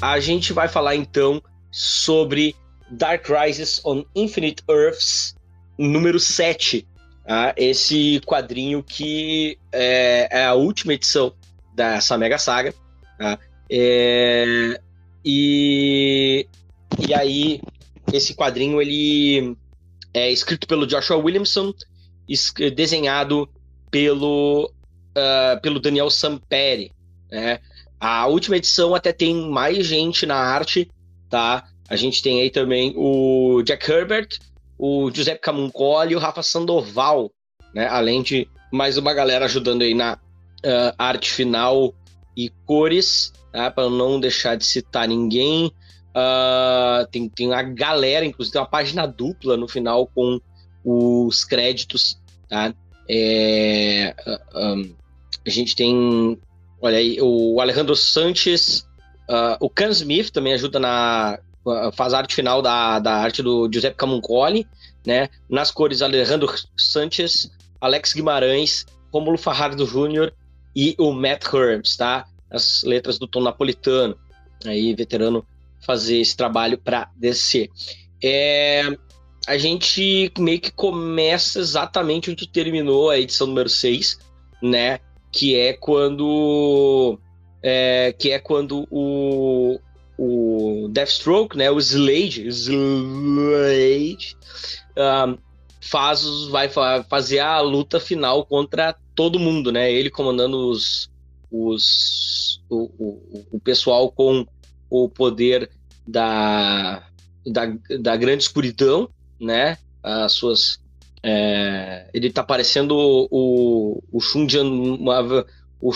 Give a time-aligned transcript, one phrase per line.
[0.00, 2.54] a gente vai falar então sobre
[2.90, 5.34] Dark Crisis on Infinite Earths,
[5.78, 6.86] número 7.
[7.26, 7.54] Tá?
[7.56, 11.34] Esse quadrinho que é, é, a última edição
[11.74, 12.74] dessa mega saga.
[13.18, 13.38] Tá?
[13.70, 14.80] É,
[15.24, 16.46] e,
[16.98, 17.60] e aí,
[18.12, 19.56] esse quadrinho ele
[20.14, 21.74] é escrito pelo Joshua Williamson,
[22.74, 23.48] desenhado
[23.90, 24.72] pelo,
[25.10, 26.92] uh, pelo Daniel Samperi.
[27.30, 27.58] Né?
[28.00, 30.90] A última edição até tem mais gente na arte,
[31.30, 31.64] tá?
[31.88, 34.28] A gente tem aí também o Jack Herbert,
[34.78, 37.30] o Giuseppe Camuncoli e o Rafa Sandoval,
[37.74, 37.86] né?
[37.88, 41.94] Além de mais uma galera ajudando aí na uh, arte final
[42.36, 43.70] e cores, tá?
[43.70, 45.72] Para não deixar de citar ninguém.
[46.16, 50.40] Uh, tem, tem uma galera, inclusive tem uma página dupla no final com
[50.84, 52.18] os créditos,
[52.48, 52.74] tá?
[53.08, 54.14] É,
[54.54, 54.94] um,
[55.46, 56.38] a gente tem,
[56.80, 58.80] olha aí, o Alejandro Sanches,
[59.28, 61.38] uh, o Can Smith também ajuda na
[61.94, 64.66] faz a arte final da, da arte do Giuseppe Camuncoli,
[65.04, 65.28] né?
[65.50, 70.32] Nas cores Alejandro Sanches, Alex Guimarães, Romulo Farrado Júnior
[70.74, 72.26] e o Matt Herms, tá?
[72.50, 74.16] As letras do Tom Napolitano,
[74.64, 75.44] aí veterano
[75.84, 77.68] fazer esse trabalho para descer.
[78.22, 78.96] É,
[79.46, 84.18] a gente meio que começa exatamente onde terminou a edição número 6,
[84.62, 85.00] né?
[85.32, 87.18] Que é quando
[87.62, 89.78] é, que é quando o,
[90.18, 94.36] o Deathstroke, né, o Slade, Slade
[94.96, 95.36] um,
[95.80, 96.68] faz, vai
[97.08, 99.92] fazer a luta final contra todo mundo, né?
[99.92, 101.10] Ele comandando os,
[101.50, 104.46] os o, o, o pessoal com
[104.90, 105.70] o poder
[106.06, 107.02] da,
[107.46, 107.66] da,
[108.00, 109.08] da grande escuridão,
[109.40, 109.78] né?
[110.02, 110.80] As suas
[111.28, 114.20] é, ele tá parecendo o, o
[115.80, 115.92] o,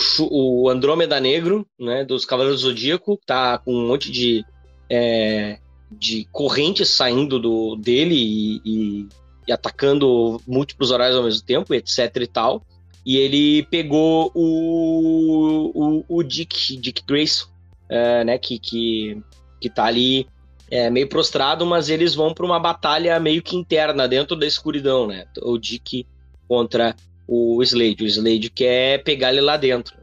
[0.63, 4.45] o Andrômeda Negro, né, dos Cavaleiros do Zodíaco, tá com um monte de,
[4.89, 5.57] é,
[5.89, 9.07] de correntes saindo do, dele e, e,
[9.47, 12.61] e, atacando múltiplos horários ao mesmo tempo, etc e tal.
[13.05, 17.47] E ele pegou o, o, o Dick, Dick Grayson,
[17.89, 19.17] é, né, que, que,
[19.61, 20.27] que tá ali
[20.71, 25.05] é, meio prostrado, mas eles vão para uma batalha meio que interna dentro da escuridão,
[25.05, 25.25] né?
[25.43, 26.07] O Dick
[26.47, 26.95] contra
[27.27, 28.03] o Slade.
[28.03, 29.95] O Slade quer pegar ele lá dentro.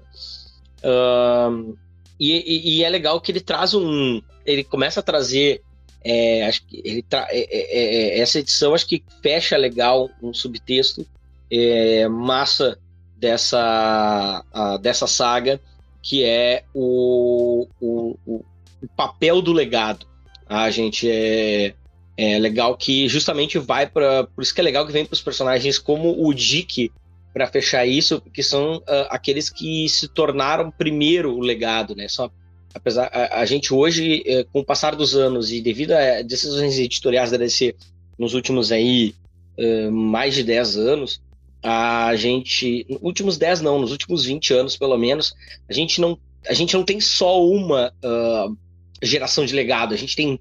[2.21, 4.21] E, e, é legal que ele traz um.
[4.45, 5.63] Ele começa a trazer.
[6.05, 10.33] É, acho que ele tra é, é, é essa edição acho que fecha legal um
[10.33, 11.05] subtexto
[11.51, 12.79] é, massa
[13.17, 15.61] dessa, a, dessa saga,
[16.03, 18.45] que é o, o, o,
[18.97, 20.07] papel do legado.
[20.49, 21.75] A gente é,
[22.17, 24.25] é legal que justamente vai para.
[24.25, 26.91] Por isso que é legal que vem para os personagens como o Dick
[27.33, 32.09] para fechar isso, que são uh, aqueles que se tornaram primeiro o legado, né?
[32.09, 32.31] Só,
[32.75, 36.79] apesar a, a gente hoje, uh, com o passar dos anos e devido a decisões
[36.79, 37.75] editoriais da DC
[38.19, 39.15] nos últimos aí
[39.59, 41.21] uh, mais de 10 anos,
[41.63, 45.35] a gente, últimos 10 não, nos últimos 20 anos pelo menos,
[45.69, 48.49] a gente não, a gente não tem só uma ah,
[49.03, 50.39] geração de legado, a gente tem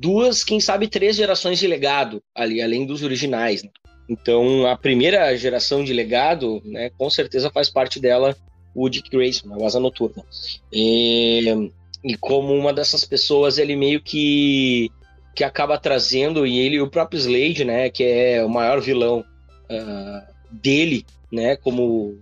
[0.00, 3.62] duas, quem sabe três gerações de legado ali, além dos originais.
[3.62, 3.70] Né?
[4.08, 8.34] Então, a primeira geração de legado, né, com certeza faz parte dela
[8.74, 10.24] o Dick Grayson, a Asa Noturna.
[10.72, 11.70] E,
[12.04, 14.90] e como uma dessas pessoas, ele meio que,
[15.34, 19.24] que acaba trazendo, e ele o próprio Slade, né, que é o maior vilão
[19.70, 22.16] uh, dele, né, como,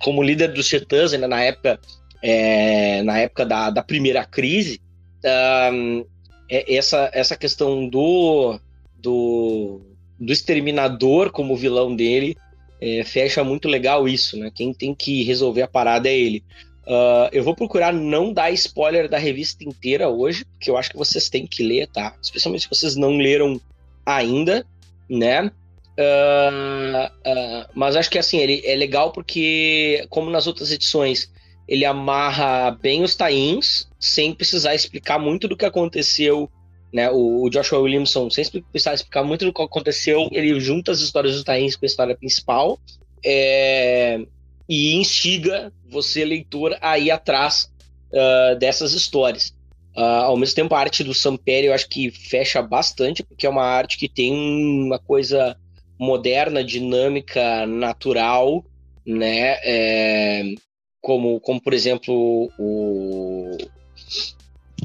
[0.00, 1.80] como líder dos Titãs, ainda na época,
[2.22, 4.80] é, na época da, da primeira crise,
[5.24, 6.06] uh,
[6.48, 8.58] essa, essa questão do,
[8.98, 9.80] do
[10.20, 12.36] do Exterminador como vilão dele,
[12.80, 14.52] é, fecha muito legal isso, né?
[14.54, 16.44] Quem tem que resolver a parada é ele.
[16.86, 20.96] Uh, eu vou procurar não dar spoiler da revista inteira hoje, porque eu acho que
[20.96, 22.14] vocês têm que ler, tá?
[22.20, 23.60] Especialmente se vocês não leram
[24.04, 24.66] ainda,
[25.08, 25.50] né?
[25.98, 31.30] Uh, uh, mas acho que assim, ele é legal porque, como nas outras edições,
[31.70, 36.50] ele amarra bem os tains, sem precisar explicar muito do que aconteceu
[36.92, 41.34] né, o, Joshua Williamson, sem precisar explicar muito do que aconteceu, ele junta as histórias
[41.34, 42.78] dos Tains com a história principal
[43.24, 44.20] é,
[44.68, 47.70] e instiga você, leitor, a ir atrás
[48.12, 49.54] uh, dessas histórias.
[49.96, 53.50] Uh, ao mesmo tempo, a arte do Samperi eu acho que fecha bastante, porque é
[53.50, 55.56] uma arte que tem uma coisa
[55.98, 58.64] moderna, dinâmica, natural,
[59.04, 59.58] né?
[59.62, 60.42] É,
[61.00, 63.56] como, como, por exemplo, o,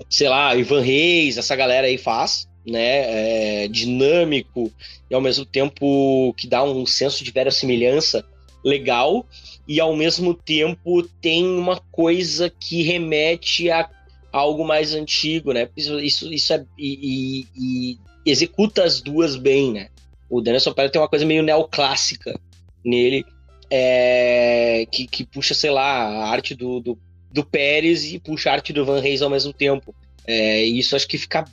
[0.09, 3.63] sei lá, Ivan Reis, essa galera aí faz, né?
[3.63, 4.71] É, dinâmico
[5.09, 8.25] e ao mesmo tempo que dá um senso de verossimilhança
[8.63, 9.25] legal
[9.67, 13.89] e ao mesmo tempo tem uma coisa que remete a,
[14.31, 15.69] algo mais antigo, né?
[15.75, 16.65] Isso, isso, é.
[16.77, 19.89] E, e, e, executa as duas bem, né?
[20.29, 22.39] O Daniel Pérez tem uma coisa meio neoclássica
[22.83, 23.23] nele,
[23.69, 26.97] é, que, que puxa, sei lá, a arte do, do,
[27.31, 29.94] do Pérez e puxa a arte do Van Reis ao mesmo tempo.
[30.27, 31.45] É, e isso acho que fica.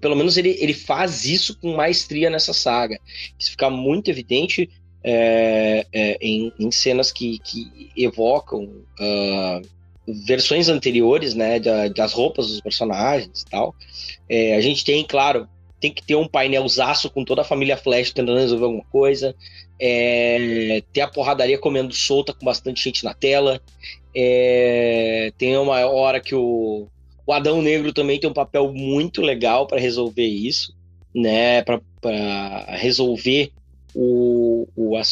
[0.00, 2.98] Pelo menos ele, ele faz isso com maestria nessa saga.
[3.38, 4.68] Isso fica muito evidente
[5.02, 8.64] é, é, em, em, cenas que, que evocam.
[9.00, 9.80] Uh,
[10.26, 11.60] versões anteriores, né,
[11.94, 13.74] das roupas dos personagens e tal.
[14.28, 15.48] É, a gente tem, claro,
[15.80, 19.34] tem que ter um painelzaço com toda a família Flash tentando resolver alguma coisa.
[19.80, 23.60] É, ter a porradaria comendo solta com bastante gente na tela.
[24.14, 26.86] É, tem uma hora que o,
[27.26, 30.74] o Adão Negro também tem um papel muito legal para resolver isso,
[31.14, 31.62] né?
[31.62, 31.80] Para
[32.76, 33.50] resolver
[33.94, 35.02] o, o, a,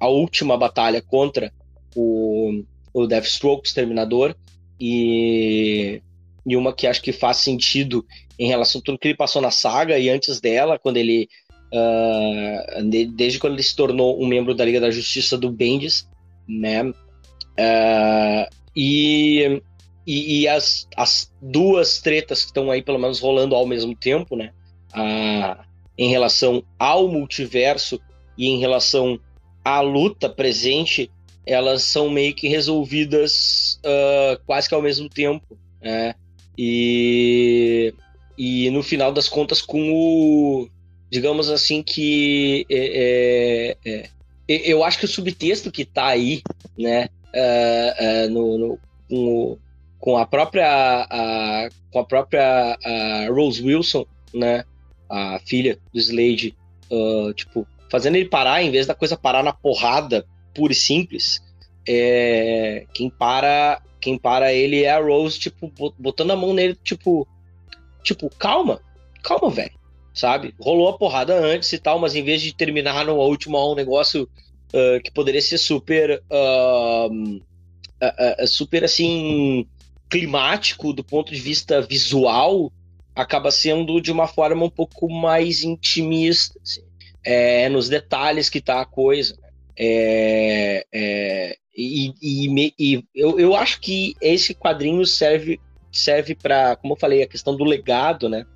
[0.00, 1.52] a última batalha contra
[1.94, 2.62] o,
[2.92, 4.34] o Deathstroke Exterminador,
[4.80, 6.00] e,
[6.50, 8.04] e uma que acho que faz sentido
[8.36, 11.28] em relação a tudo que ele passou na saga e antes dela, quando ele.
[11.72, 12.82] Uh,
[13.14, 16.08] desde quando ele se tornou um membro da Liga da Justiça do Bendis,
[16.48, 16.82] né?
[16.82, 19.62] Uh, e
[20.04, 24.34] e, e, as, as duas tretas que estão aí, pelo menos, rolando ao mesmo tempo,
[24.34, 24.50] né?
[24.92, 25.62] Uh,
[25.96, 28.00] em relação ao multiverso
[28.36, 29.20] e em relação
[29.64, 31.08] à luta presente
[31.46, 33.80] elas são meio que resolvidas
[34.46, 36.14] quase que ao mesmo tempo, né?
[36.62, 37.94] E,
[38.36, 40.68] e no final das contas, com o.
[41.10, 42.66] Digamos assim, que.
[42.68, 44.10] É, é,
[44.46, 46.42] é, eu acho que o subtexto que está aí,
[46.78, 47.08] né?
[47.32, 48.78] Uh, uh, no, no,
[49.08, 49.58] com,
[49.98, 50.66] com, a própria.
[51.08, 52.76] A, com a própria
[53.32, 54.04] Rose Wilson,
[54.34, 54.62] né?
[55.08, 56.54] A filha do Slade,
[57.34, 61.42] tipo, fazendo ele parar, em vez da coisa parar na porrada pura e simples,
[61.88, 67.26] é, quem para quem para ele é a Rose, tipo, botando a mão nele, tipo,
[68.02, 68.80] tipo, calma,
[69.22, 69.78] calma, velho,
[70.14, 70.54] sabe?
[70.58, 74.28] Rolou a porrada antes e tal, mas em vez de terminar no último um negócio
[74.72, 79.66] uh, que poderia ser super, uh, uh, super assim,
[80.08, 82.72] climático do ponto de vista visual,
[83.14, 86.82] acaba sendo de uma forma um pouco mais intimista, assim.
[87.24, 89.36] é nos detalhes que tá a coisa.
[89.40, 89.49] Né?
[89.82, 95.58] É, é, e, e, e eu, eu acho que esse quadrinho serve
[95.90, 98.46] serve para, como eu falei, a questão do legado, né?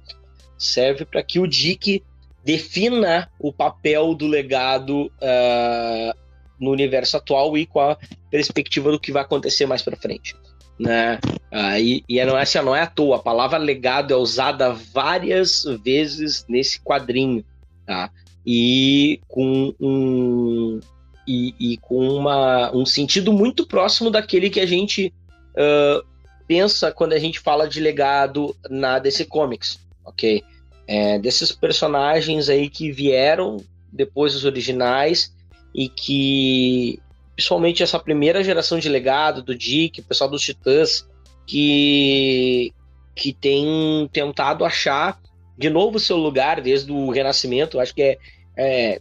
[0.58, 2.02] Serve para que o Dick
[2.44, 6.18] defina o papel do legado uh,
[6.60, 7.96] no universo atual e com a
[8.30, 10.36] perspectiva do que vai acontecer mais para frente.
[10.78, 11.18] Né?
[11.50, 14.72] Uh, e, e não, é, assim, não é à toa, a palavra legado é usada
[14.72, 17.44] várias vezes nesse quadrinho.
[17.86, 18.10] Tá?
[18.46, 20.80] E com um,
[21.26, 25.12] e, e com uma, um sentido muito próximo daquele que a gente
[25.52, 26.04] uh,
[26.46, 30.42] pensa quando a gente fala de legado na DC Comics, ok?
[30.86, 33.56] É, desses personagens aí que vieram
[33.90, 35.34] depois dos originais
[35.74, 37.00] e que,
[37.34, 41.08] principalmente essa primeira geração de legado do Dick, o pessoal dos Titãs,
[41.46, 42.72] que,
[43.14, 45.18] que tem tentado achar
[45.56, 47.80] de novo seu lugar desde o Renascimento.
[47.80, 48.18] Acho que é,
[48.56, 49.00] é,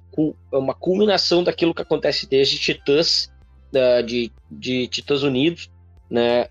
[0.51, 3.31] é uma culminação daquilo que acontece desde Titãs,
[4.05, 5.69] de, de Titãs Unidos,
[6.09, 6.47] né?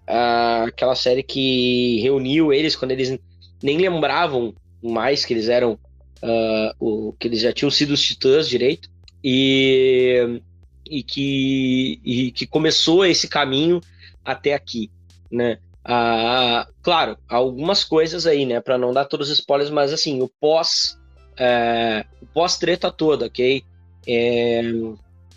[0.67, 3.17] aquela série que reuniu eles quando eles
[3.63, 5.79] nem lembravam mais que eles eram,
[6.23, 8.91] uh, o, que eles já tinham sido os Titãs direito,
[9.23, 10.41] e,
[10.85, 13.81] e, que, e que começou esse caminho
[14.25, 14.91] até aqui,
[15.31, 15.59] né?
[15.85, 18.61] Ah, claro, algumas coisas aí, né?
[18.61, 20.99] Para não dar todos os spoilers, mas assim, o pós
[21.37, 23.65] é, pós-treta toda, ok?
[24.07, 24.63] É,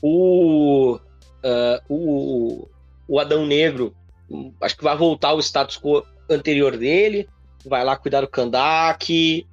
[0.01, 2.67] o, uh, o,
[3.07, 3.95] o Adão Negro,
[4.61, 7.27] acho que vai voltar ao status quo anterior dele,
[7.65, 9.45] vai lá cuidar do Kandak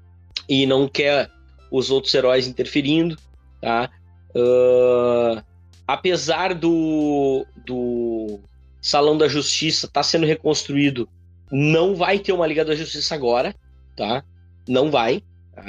[0.49, 1.31] e não quer
[1.71, 3.17] os outros heróis interferindo,
[3.61, 3.91] tá?
[4.35, 5.43] Uh,
[5.87, 8.41] apesar do, do
[8.81, 11.09] Salão da Justiça estar tá sendo reconstruído,
[11.51, 13.55] não vai ter uma Liga da Justiça agora,
[13.97, 14.25] tá?
[14.67, 15.23] Não vai.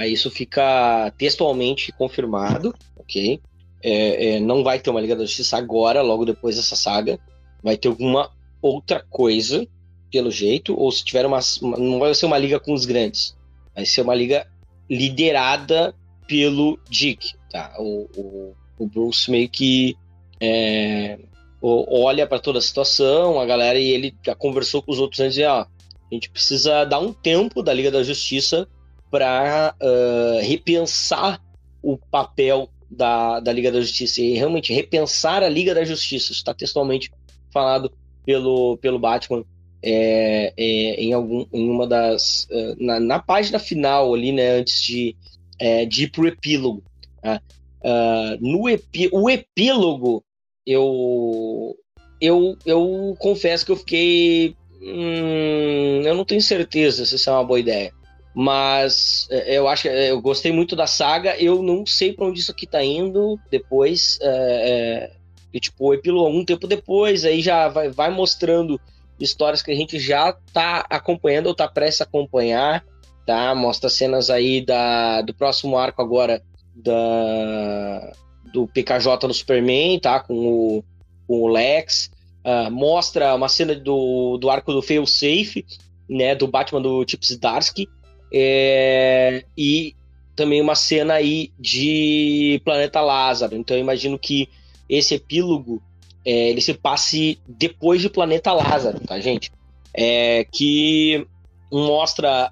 [0.08, 3.40] Isso fica textualmente confirmado, ok?
[3.82, 7.20] É, é, não vai ter uma Liga da Justiça agora, logo depois dessa saga.
[7.62, 9.68] Vai ter alguma outra coisa,
[10.12, 11.40] pelo jeito, ou se tiver uma.
[11.62, 13.36] Não vai ser uma liga com os grandes.
[13.76, 14.48] Vai ser uma liga
[14.90, 15.94] liderada
[16.28, 17.74] pelo Dick, tá?
[17.78, 19.96] O, o, o Bruce meio que
[20.40, 21.20] é,
[21.62, 25.38] olha para toda a situação, a galera, e ele já conversou com os outros antes
[25.38, 25.68] e, ó, a
[26.14, 28.68] gente precisa dar um tempo da Liga da Justiça
[29.14, 31.40] para uh, repensar
[31.84, 36.32] o papel da, da Liga da Justiça e realmente repensar a Liga da Justiça.
[36.32, 37.12] Está textualmente
[37.52, 37.94] falado
[38.26, 39.46] pelo, pelo Batman
[39.84, 42.48] é, é, em, algum, em uma das.
[42.50, 45.16] Uh, na, na, página final ali, né, antes de,
[45.60, 46.84] é, de ir pro epílogo.
[47.22, 47.40] Tá?
[47.84, 50.24] Uh, no epi, o epílogo,
[50.66, 51.78] eu,
[52.20, 54.56] eu, eu confesso que eu fiquei.
[54.82, 57.94] Hum, eu não tenho certeza se isso é uma boa ideia.
[58.34, 61.38] Mas é, eu acho que eu gostei muito da saga.
[61.38, 64.18] Eu não sei para onde isso aqui tá indo depois.
[64.22, 65.12] É, é,
[65.54, 68.82] e, tipo, o epílogo um tempo depois, aí já vai, vai mostrando
[69.20, 72.84] histórias que a gente já tá acompanhando ou tá prestes a acompanhar,
[73.26, 73.54] tá?
[73.54, 76.42] Mostra cenas aí da, do próximo arco agora
[76.76, 78.14] da,
[78.52, 80.20] do PKJ no Superman, tá?
[80.20, 80.84] Com o,
[81.28, 82.12] com o Lex.
[82.44, 85.64] Uh, mostra uma cena do, do arco do Fail Safe,
[86.10, 86.34] né?
[86.34, 87.88] Do Batman do Chip Zdarsky.
[88.34, 89.96] É, e
[90.36, 93.56] também uma cena aí de Planeta Lázaro.
[93.56, 94.50] Então eu imagino que
[94.90, 95.82] esse epílogo
[96.26, 99.52] é, ele se passe depois de Planeta Lázaro, tá, gente?
[99.94, 101.28] É, que
[101.72, 102.52] mostra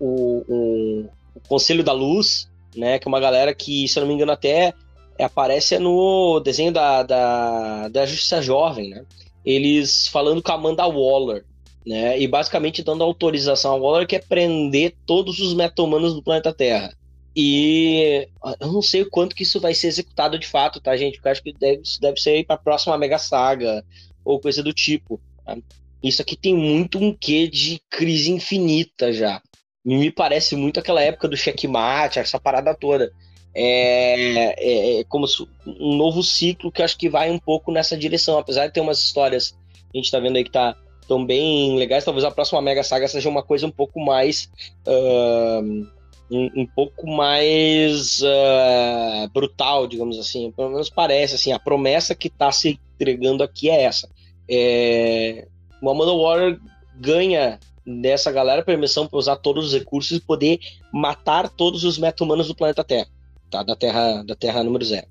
[0.00, 2.98] o, o, o, Conselho da Luz, né?
[2.98, 4.72] Que é uma galera que, se eu não me engano, até
[5.20, 9.04] aparece no desenho da, da, da Justiça Jovem, né?
[9.44, 11.44] Eles falando com a Amanda Waller,
[11.86, 12.18] né?
[12.18, 16.94] E basicamente dando autorização a Waller que é prender todos os meta-humanos do planeta Terra.
[17.34, 18.28] E
[18.60, 21.14] eu não sei o quanto que isso vai ser executado de fato, tá, gente?
[21.14, 23.84] Porque eu acho que deve, isso deve ser para a próxima Mega Saga
[24.24, 25.20] ou coisa do tipo.
[25.44, 25.56] Tá?
[26.02, 29.40] Isso aqui tem muito um quê de crise infinita já.
[29.84, 33.10] Me parece muito aquela época do checkmate, essa parada toda.
[33.54, 35.26] É, é, é como
[35.66, 38.38] um novo ciclo que eu acho que vai um pouco nessa direção.
[38.38, 39.56] Apesar de ter umas histórias,
[39.92, 43.08] a gente tá vendo aí que tá tão bem legais, talvez a próxima Mega Saga
[43.08, 44.48] seja uma coisa um pouco mais.
[44.86, 45.86] Uh,
[46.30, 50.50] um, um pouco mais uh, brutal, digamos assim.
[50.52, 54.08] Pelo menos parece, assim, a promessa que está se entregando aqui é essa.
[54.48, 55.46] É,
[55.82, 56.58] o Amanda Water
[56.96, 60.58] ganha dessa galera permissão para usar todos os recursos e poder
[60.92, 63.08] matar todos os meta-humanos do planeta Terra,
[63.50, 63.62] tá?
[63.62, 65.06] Da Terra, da Terra número zero.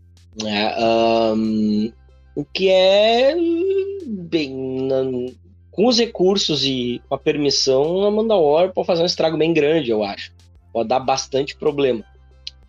[0.45, 1.91] É, um,
[2.36, 3.36] o que é
[4.07, 4.88] bem
[5.72, 9.90] com os recursos e a permissão, a Amanda Water pode fazer um estrago bem grande,
[9.90, 10.32] eu acho
[10.72, 12.04] pode dar bastante problema.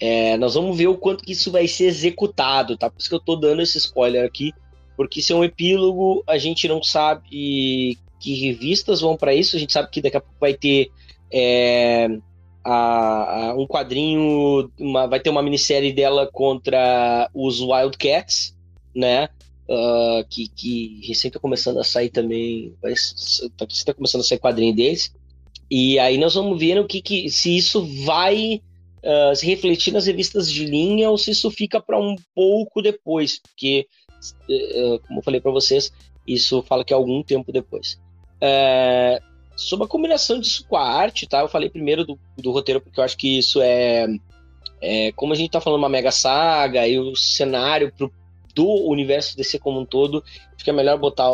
[0.01, 2.91] É, nós vamos ver o quanto que isso vai ser executado, tá?
[2.91, 4.53] Por isso que eu tô dando esse spoiler aqui,
[4.97, 9.59] porque se é um epílogo, a gente não sabe que revistas vão para isso, a
[9.59, 10.91] gente sabe que daqui a pouco vai ter
[11.33, 12.09] é,
[12.65, 18.57] a, a, um quadrinho, uma, vai ter uma minissérie dela contra os Wildcats,
[18.95, 19.29] né?
[19.73, 22.93] Uh, que, que recém tá começando a sair também, vai,
[23.57, 25.15] tá, tá começando a sair quadrinho deles.
[25.71, 28.61] E aí nós vamos ver o que, que se isso vai
[29.03, 33.41] uh, se refletir nas revistas de linha ou se isso fica para um pouco depois,
[33.41, 33.87] porque,
[34.51, 35.91] uh, como eu falei para vocês,
[36.27, 37.99] isso fala que é algum tempo depois.
[38.37, 39.23] Uh,
[39.57, 41.41] sobre a combinação disso com a arte, tá?
[41.41, 44.07] Eu falei primeiro do, do roteiro porque eu acho que isso é,
[44.81, 48.13] é como a gente está falando uma mega saga e o cenário pro,
[48.55, 50.23] do universo DC como um todo,
[50.59, 51.31] que é melhor botar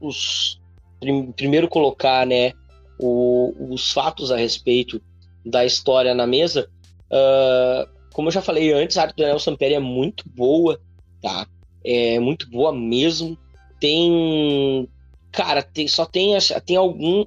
[0.00, 0.60] os
[1.00, 2.52] prim, primeiro colocar, né?
[2.98, 5.00] o, os fatos a respeito
[5.44, 6.68] da história na mesa.
[7.10, 10.80] Uh, como eu já falei antes, a arte do Daniel Samperi é muito boa,
[11.22, 11.46] tá?
[11.84, 13.38] É muito boa mesmo.
[13.80, 14.88] Tem.
[15.30, 17.24] Cara, tem, só tem, tem algum.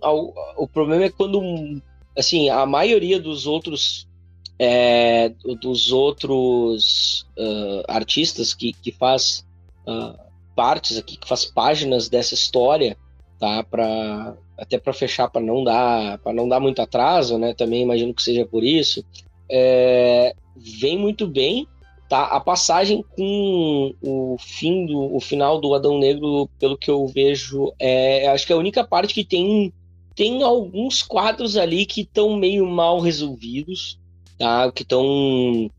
[0.57, 1.81] O problema é quando.
[2.17, 4.07] Assim, a maioria dos outros.
[4.63, 9.43] É, dos outros uh, artistas que, que faz
[9.87, 10.15] uh,
[10.55, 12.95] partes aqui, que faz páginas dessa história,
[13.39, 13.63] tá?
[13.63, 17.53] Para até para fechar para não dar para não dar muito atraso, né?
[17.55, 19.03] Também imagino que seja por isso.
[19.49, 21.67] É, vem muito bem,
[22.07, 22.25] tá?
[22.25, 27.73] A passagem com o fim do o final do Adão Negro, pelo que eu vejo,
[27.79, 29.73] é acho que é a única parte que tem
[30.13, 33.97] tem alguns quadros ali que estão meio mal resolvidos,
[34.41, 34.71] tá?
[34.71, 35.69] Que estão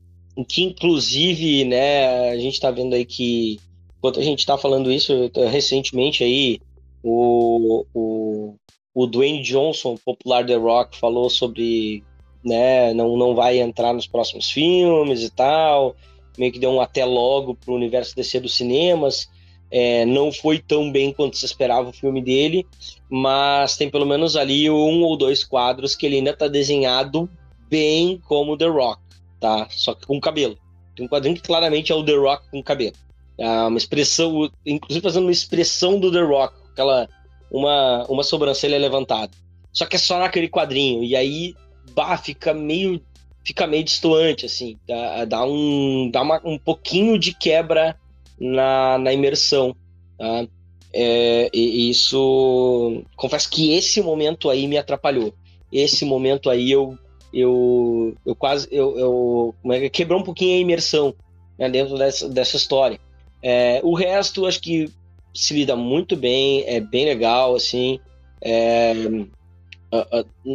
[0.48, 3.58] que inclusive, né, a gente está vendo aí que
[3.98, 6.60] enquanto a gente está falando isso recentemente aí
[7.02, 8.54] o, o,
[8.94, 12.04] o Dwayne Johnson, popular The Rock, falou sobre,
[12.44, 15.96] né, não, não vai entrar nos próximos filmes e tal,
[16.38, 19.28] meio que deu um até logo pro universo DC dos cinemas.
[19.74, 22.66] É, não foi tão bem quanto se esperava o filme dele,
[23.08, 27.28] mas tem pelo menos ali um ou dois quadros que ele ainda tá desenhado
[27.72, 29.00] bem como The Rock,
[29.40, 29.66] tá?
[29.70, 30.58] Só que com cabelo.
[30.94, 32.94] Tem um quadrinho que claramente é o The Rock com cabelo.
[33.38, 37.08] É uma expressão, inclusive fazendo uma expressão do The Rock, aquela
[37.50, 39.32] uma, uma sobrancelha levantada.
[39.72, 41.02] Só que é só naquele quadrinho.
[41.02, 41.54] E aí,
[41.94, 43.00] bah, fica meio
[43.42, 44.76] fica meio distoante, assim.
[44.86, 47.96] Dá, dá, um, dá uma, um pouquinho de quebra
[48.38, 49.74] na, na imersão.
[50.18, 50.46] Tá?
[50.92, 53.02] É, e isso.
[53.16, 55.32] Confesso que esse momento aí me atrapalhou.
[55.72, 56.98] Esse momento aí eu.
[57.32, 58.68] Eu, eu quase.
[58.70, 61.14] Eu, eu é que quebrou um pouquinho a imersão
[61.58, 63.00] né, dentro dessa, dessa história.
[63.42, 64.90] É, o resto, acho que
[65.34, 67.98] se lida muito bem, é bem legal, assim.
[68.40, 68.92] É,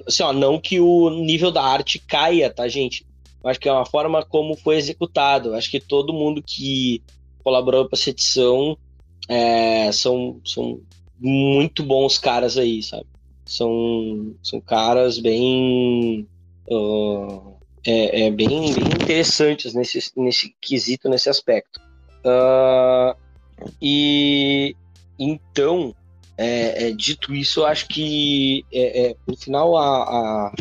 [0.06, 3.06] assim ó, não que o nível da arte caia, tá, gente?
[3.44, 5.54] Acho que é uma forma como foi executado.
[5.54, 7.02] Acho que todo mundo que
[7.44, 8.78] colaborou para essa edição
[9.30, 10.82] é, são, são
[11.20, 13.06] muito bons caras aí, sabe?
[13.46, 16.28] São, são caras bem.
[16.70, 17.56] Uh,
[17.86, 21.80] é, é, bem, bem interessantes nesse, nesse quesito, nesse aspecto.
[22.26, 23.16] Uh,
[23.82, 24.76] e
[25.18, 25.96] então,
[26.38, 30.52] é, é, dito isso, eu acho que é, é no final a,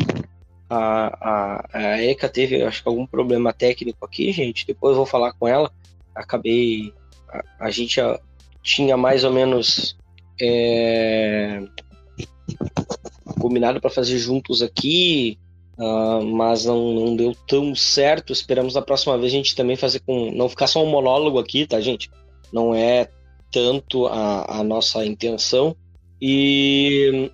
[0.69, 4.65] a, a, a, ECA teve acho algum problema técnico aqui, gente.
[4.65, 5.71] Depois eu vou falar com ela.
[6.15, 6.93] Acabei.
[7.29, 8.19] A, a gente já
[8.63, 9.97] tinha mais ou menos
[10.41, 11.61] é,
[13.39, 15.37] combinado para fazer juntos aqui.
[15.77, 18.33] Uh, mas não, não deu tão certo.
[18.33, 20.31] Esperamos da próxima vez a gente também fazer com.
[20.31, 22.09] Não ficar só um monólogo aqui, tá, gente?
[22.51, 23.09] Não é
[23.51, 25.75] tanto a, a nossa intenção.
[26.21, 27.31] E.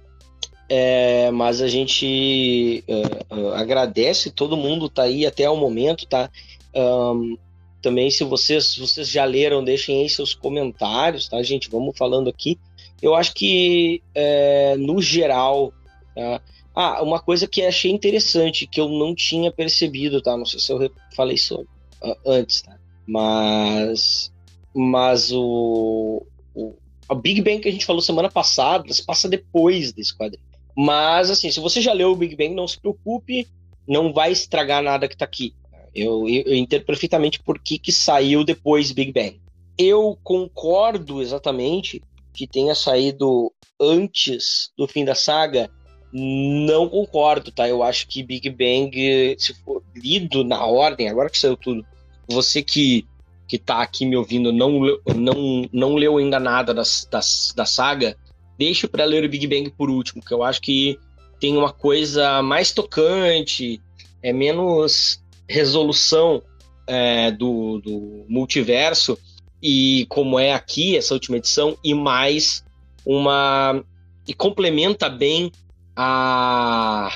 [0.70, 6.32] É, mas a gente uh, uh, agradece todo mundo tá aí até o momento, tá?
[6.74, 7.38] Um,
[7.82, 11.70] também, se vocês, vocês já leram, deixem aí seus comentários, tá, gente?
[11.70, 12.58] Vamos falando aqui.
[13.02, 15.74] Eu acho que, é, no geral,
[16.16, 16.42] tá?
[16.76, 20.36] Ah, uma coisa que achei interessante, que eu não tinha percebido, tá?
[20.36, 21.68] Não sei se eu falei sobre
[22.04, 22.78] uh, antes, tá?
[23.06, 24.32] Mas,
[24.74, 26.26] mas o,
[26.56, 26.74] o
[27.08, 30.44] a Big Bang que a gente falou semana passada se passa depois desse quadrinho.
[30.76, 33.48] Mas, assim, se você já leu o Big Bang, não se preocupe,
[33.88, 35.54] não vai estragar nada que tá aqui.
[35.94, 39.40] Eu, eu, eu entendo perfeitamente por que, que saiu depois Big Bang.
[39.78, 42.02] Eu concordo exatamente
[42.34, 45.70] que tenha saído antes do fim da saga,
[46.14, 47.68] não concordo, tá?
[47.68, 51.84] Eu acho que Big Bang, se for lido na ordem, agora que saiu tudo,
[52.28, 53.08] você que,
[53.48, 54.80] que tá aqui me ouvindo não,
[55.16, 58.16] não, não leu ainda nada das, das, da saga,
[58.60, 61.00] deixe para ler o Big Bang por último, que eu acho que
[61.40, 63.82] tem uma coisa mais tocante,
[64.22, 66.44] é menos resolução
[66.86, 69.18] é, do, do multiverso,
[69.62, 72.64] e como é aqui, essa última edição, e mais
[73.06, 73.84] uma.
[74.28, 75.52] e complementa bem
[75.96, 77.12] a,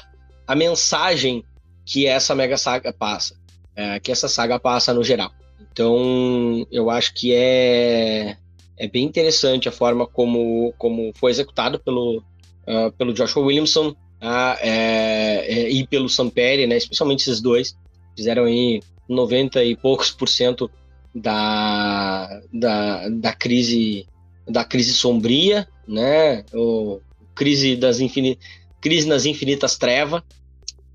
[0.48, 1.44] a mensagem
[1.86, 3.36] que essa mega saga passa,
[3.76, 5.32] é, que essa saga passa no geral.
[5.72, 8.36] Então, eu acho que é,
[8.78, 14.58] é bem interessante a forma como, como foi executado pelo, uh, pelo Joshua Williamson uh,
[14.60, 17.78] é, e pelo Samperi, né, especialmente esses dois,
[18.16, 20.70] fizeram aí 90 e poucos por cento
[21.14, 24.06] da, da, da crise
[24.48, 27.02] da crise sombria, né, o
[27.36, 28.44] crise das infinitas
[28.88, 30.22] Crise nas Infinitas Trevas.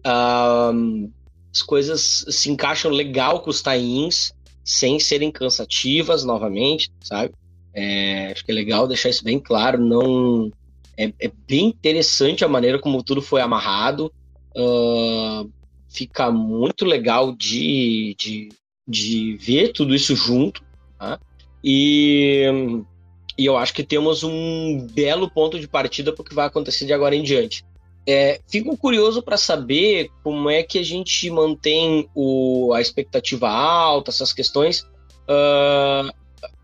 [0.02, 4.32] As coisas se encaixam legal com os tie-ins,
[4.64, 7.34] sem serem cansativas novamente, sabe?
[7.74, 9.78] É, acho que é legal deixar isso bem claro.
[9.78, 10.50] Não
[10.96, 14.10] é, é bem interessante a maneira como tudo foi amarrado.
[14.56, 15.50] Uh,
[15.90, 18.48] fica muito legal de, de,
[18.88, 20.64] de ver tudo isso junto.
[20.98, 21.20] Tá?
[21.62, 22.46] E,
[23.36, 26.86] e eu acho que temos um belo ponto de partida para o que vai acontecer
[26.86, 27.62] de agora em diante.
[28.06, 34.10] É, fico curioso para saber como é que a gente mantém o, a expectativa alta,
[34.10, 34.80] essas questões,
[35.28, 36.12] uh,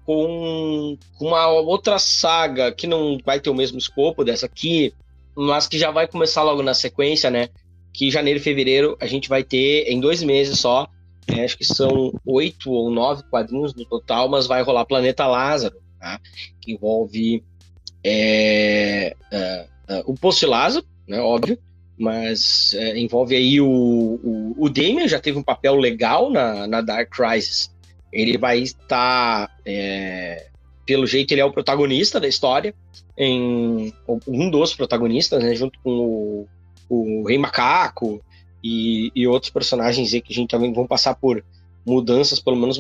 [0.05, 4.93] com, com uma outra saga que não vai ter o mesmo escopo dessa aqui,
[5.37, 7.49] mas que já vai começar logo na sequência, né?
[7.93, 10.89] Que janeiro e fevereiro a gente vai ter em dois meses só.
[11.31, 15.77] Né, acho que são oito ou nove quadrinhos no total, mas vai rolar Planeta Lázaro,
[16.01, 16.19] tá?
[16.59, 17.45] que envolve
[18.03, 21.21] é, uh, uh, o Poço de Lázaro, né?
[21.21, 21.59] Óbvio.
[21.99, 26.81] Mas é, envolve aí o, o, o Damien, já teve um papel legal na, na
[26.81, 27.71] Dark Crisis.
[28.13, 29.51] Ele vai estar.
[29.67, 30.47] É,
[30.87, 32.75] pelo jeito, ele é o protagonista da história.
[33.17, 33.93] Em,
[34.29, 36.49] um dos protagonistas, né, junto com o,
[36.89, 38.23] o Rei Macaco
[38.63, 41.45] e, e outros personagens aí que a gente também vão passar por
[41.85, 42.79] mudanças, pelo menos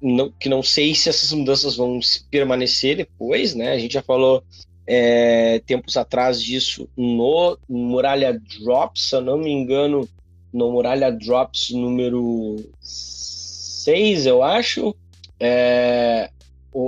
[0.00, 1.98] não, que não sei se essas mudanças vão
[2.30, 3.72] permanecer depois, né?
[3.72, 4.42] A gente já falou
[4.86, 10.08] é, tempos atrás disso no Muralha Drops, se eu não me engano,
[10.52, 14.94] no Muralha Drops número 6, eu acho.
[15.40, 16.30] É,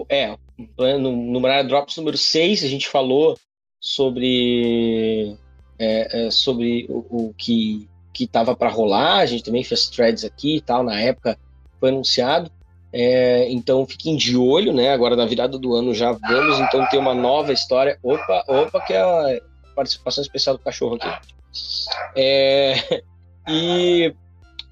[0.08, 0.36] é
[0.98, 3.36] no, no Muralha Drops número 6, a gente falou
[3.80, 5.36] sobre,
[5.78, 10.24] é, é, sobre o, o que que estava para rolar, a gente também fez threads
[10.24, 11.38] aqui e tal, na época
[11.78, 12.50] foi anunciado.
[12.98, 14.90] É, então fiquem de olho, né?
[14.90, 17.98] Agora na virada do ano já vamos então ter uma nova história.
[18.02, 19.38] Opa, opa, que é a
[19.74, 21.28] participação especial do cachorro aqui.
[22.16, 23.02] É,
[23.46, 24.14] e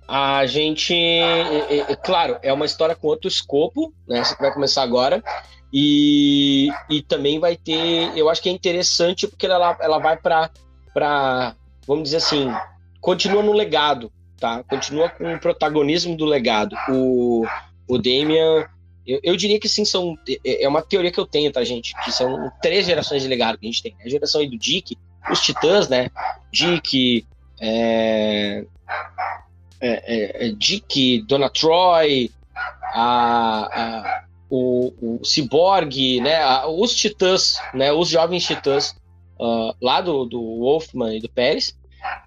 [0.08, 4.20] a gente, é, é, claro, é uma história com outro escopo, né?
[4.20, 5.22] Essa que vai começar agora.
[5.70, 11.54] E, e também vai ter, eu acho que é interessante porque ela, ela vai para,
[11.86, 12.50] vamos dizer assim,
[13.02, 14.10] continua no legado,
[14.40, 14.64] tá?
[14.64, 16.74] Continua com o protagonismo do legado.
[16.88, 17.44] O,
[17.88, 18.66] o Damian,
[19.06, 21.94] eu, eu, diria que sim, são, é, é uma teoria que eu tenho, tá, gente?
[22.04, 23.94] Que são três gerações de legado que a gente tem.
[24.04, 24.96] A geração aí do Dick,
[25.30, 26.10] os Titãs, né?
[26.52, 27.26] Dick,
[27.60, 28.64] é,
[29.80, 32.30] é, é, Dick, Dona Troy,
[32.94, 38.94] a, a o, o Cyborg, né, os Titãs, né, os jovens Titãs
[39.40, 41.76] uh, lá do, do Wolfman e do Pérez.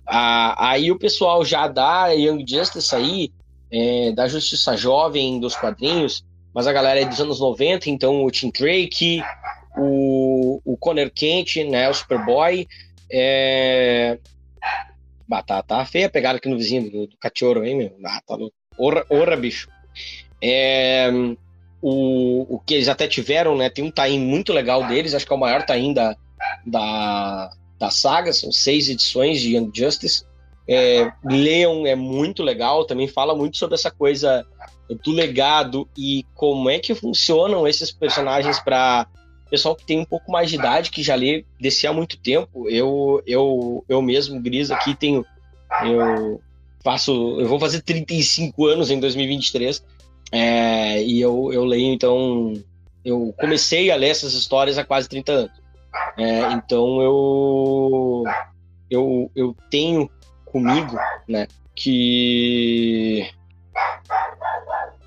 [0.05, 3.31] Ah, aí o pessoal já dá Young Justice aí,
[3.71, 8.31] é, da Justiça Jovem dos quadrinhos, mas a galera é dos anos 90, então o
[8.31, 9.21] Tim Drake,
[9.77, 12.67] o, o Conner Kent, né, o Superboy,
[13.11, 14.17] é...
[15.27, 17.97] Bah, tá, tá feia a pegada aqui no vizinho do, do Cachorro, hein, meu?
[18.05, 18.55] Ah, tá louco.
[18.77, 19.67] Orra, orra, bicho.
[20.41, 21.09] É,
[21.81, 23.69] o, o que eles até tiveram, né?
[23.69, 26.15] Tem um tain muito legal deles, acho que é o maior tain da,
[26.65, 30.23] da, da saga, são seis edições de Young Justice.
[30.69, 34.45] É, Leon é muito legal, também fala muito sobre essa coisa
[35.03, 39.07] do legado e como é que funcionam esses personagens para
[39.49, 42.69] pessoal que tem um pouco mais de idade, que já lê desse há muito tempo.
[42.69, 45.25] Eu, eu, eu mesmo, Gris, aqui tenho.
[45.83, 46.41] Eu
[46.83, 47.39] faço.
[47.39, 49.83] Eu vou fazer 35 anos em 2023.
[50.31, 52.53] É, e eu, eu leio, então.
[53.03, 55.61] Eu comecei a ler essas histórias há quase 30 anos.
[56.17, 58.23] É, então eu,
[58.89, 60.09] eu, eu tenho
[60.57, 63.29] comigo, né, que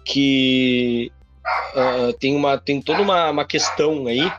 [0.05, 1.13] que
[1.75, 4.33] uh, tem uma tem toda uma, uma questão aí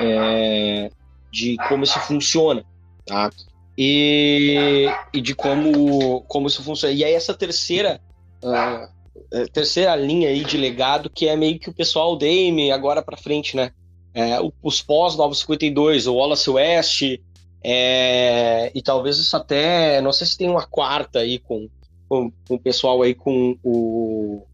[0.00, 0.90] é,
[1.30, 2.64] de como isso funciona,
[3.06, 3.30] tá?
[3.78, 6.92] E, e de como como isso funciona.
[6.92, 8.00] E aí essa terceira
[8.42, 13.16] uh, terceira linha aí de legado que é meio que o pessoal Dame agora para
[13.16, 13.70] frente, né?
[14.14, 17.02] É, os pós 952, o Wallace West,
[17.64, 21.68] é, e talvez isso até, não sei se tem uma quarta aí com,
[22.08, 24.46] com, com o pessoal aí com o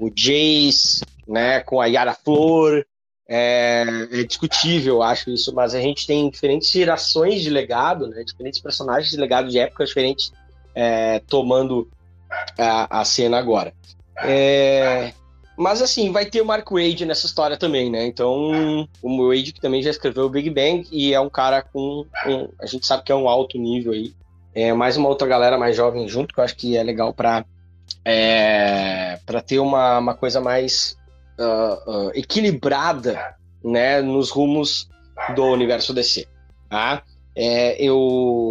[0.00, 2.84] o Jace, né, com a Yara Flor.
[3.32, 8.58] É, é, discutível, acho isso, mas a gente tem diferentes gerações de legado, né, diferentes
[8.58, 10.32] personagens de legado de épocas diferentes
[10.74, 11.88] é, tomando
[12.58, 13.72] a, a, cena agora.
[14.24, 15.12] É,
[15.60, 18.06] mas assim, vai ter o Mark Wade nessa história também, né?
[18.06, 22.06] Então, o Wade que também já escreveu o Big Bang e é um cara com.
[22.26, 24.14] Um, a gente sabe que é um alto nível aí.
[24.54, 27.44] É mais uma outra galera mais jovem junto, que eu acho que é legal para
[28.02, 30.96] é, para ter uma, uma coisa mais
[31.38, 34.88] uh, uh, equilibrada né, nos rumos
[35.34, 36.26] do universo DC.
[36.70, 37.02] Tá?
[37.36, 38.48] É, eu,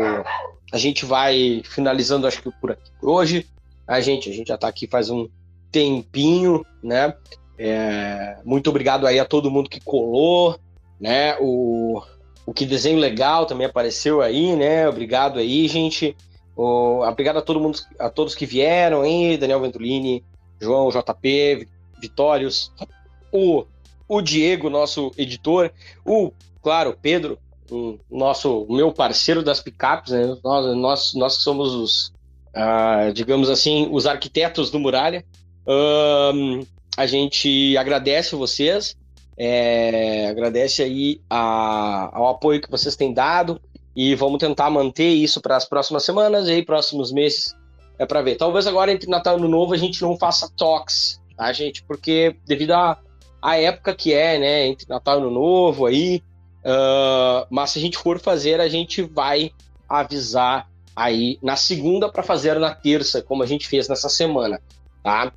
[0.71, 3.47] a gente vai finalizando, acho que por aqui por hoje.
[3.87, 5.27] A gente, a gente já está aqui faz um
[5.71, 7.13] tempinho, né?
[7.57, 10.57] É, muito obrigado aí a todo mundo que colou,
[10.99, 11.37] né?
[11.39, 12.01] O,
[12.45, 14.87] o que desenho legal também apareceu aí, né?
[14.87, 16.15] Obrigado aí, gente.
[16.55, 19.37] Oh, obrigado a todo mundo, a todos que vieram, hein?
[19.37, 20.23] Daniel Ventolini,
[20.59, 21.67] João, JP,
[22.01, 22.71] Vitórios,
[23.31, 23.65] o,
[24.07, 25.71] o Diego, nosso editor,
[26.05, 27.37] o, claro, Pedro,
[27.71, 30.35] o nosso, meu parceiro das picapes, né?
[30.43, 32.13] Nós, nós, nós somos os,
[32.53, 35.23] ah, digamos assim, os arquitetos do Muralha.
[35.67, 36.65] Um,
[36.97, 38.95] a gente agradece vocês,
[39.37, 43.61] é, agradece aí a, ao apoio que vocês têm dado,
[43.95, 47.55] e vamos tentar manter isso para as próximas semanas e aí, próximos meses.
[47.97, 48.37] É para ver.
[48.37, 51.83] Talvez agora entre Natal e Ano Novo a gente não faça talks, tá, gente?
[51.83, 52.97] Porque devido à
[53.41, 54.67] a, a, época que é, né?
[54.67, 56.23] Entre Natal e Ano Novo aí.
[56.59, 59.51] Uh, mas se a gente for fazer, a gente vai
[59.87, 64.61] avisar aí na segunda para fazer na terça, como a gente fez nessa semana,
[65.03, 65.31] tá?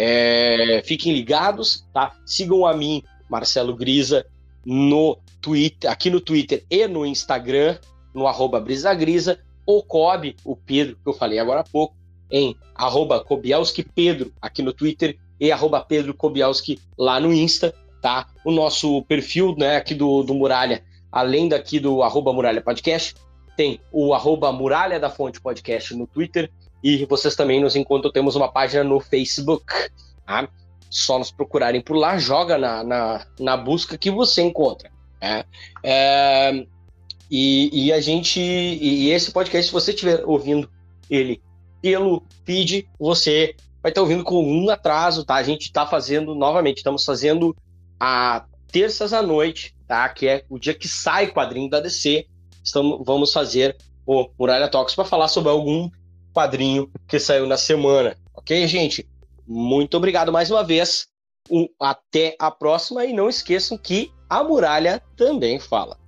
[0.00, 2.14] É, fiquem ligados, tá?
[2.24, 4.24] Sigam a mim, Marcelo Grisa,
[4.64, 7.76] no Twitter, aqui no Twitter e no Instagram,
[8.14, 11.96] no arroba brisagrisa, ou Cobe, o Pedro, que eu falei agora há pouco,
[12.30, 18.28] em arroba Kobielski Pedro aqui no Twitter e arroba Pedro Kobielski lá no Insta, tá?
[18.44, 20.80] O nosso perfil né, aqui do, do Muralha,
[21.10, 23.16] além daqui do arroba Muralha Podcast,
[23.56, 26.48] tem o arroba Muralha da Fonte Podcast no Twitter
[26.82, 29.72] e vocês também nos encontram, temos uma página no Facebook,
[30.26, 30.48] tá?
[30.90, 34.90] Só nos procurarem por lá, joga na, na, na busca que você encontra.
[35.20, 35.44] Né?
[35.82, 36.66] É,
[37.30, 38.40] e, e a gente.
[38.40, 40.70] E esse podcast, se você estiver ouvindo
[41.10, 41.42] ele
[41.82, 45.34] pelo feed, você vai estar ouvindo com um atraso, tá?
[45.34, 47.56] A gente está fazendo novamente, estamos fazendo
[48.00, 50.08] a terças à noite, tá?
[50.08, 52.26] Que é o dia que sai o quadrinho da DC.
[52.62, 55.90] Estamos, vamos fazer o Muralha Talks para falar sobre algum
[56.32, 58.16] quadrinho que saiu na semana.
[58.34, 59.08] Ok, gente?
[59.46, 61.08] Muito obrigado mais uma vez.
[61.50, 65.98] Um, até a próxima e não esqueçam que a muralha também fala.